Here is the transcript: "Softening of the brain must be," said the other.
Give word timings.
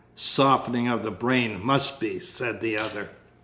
"Softening 0.15 0.87
of 0.87 1.03
the 1.03 1.11
brain 1.11 1.63
must 1.63 1.99
be," 1.99 2.17
said 2.17 2.59
the 2.59 2.75
other. 2.75 3.11